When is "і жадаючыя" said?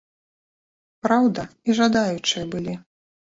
1.67-2.47